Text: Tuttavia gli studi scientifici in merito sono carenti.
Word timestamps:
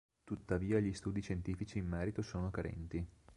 Tuttavia 0.23 0.79
gli 0.79 0.93
studi 0.93 1.21
scientifici 1.21 1.77
in 1.77 1.85
merito 1.87 2.23
sono 2.23 2.49
carenti. 2.49 3.05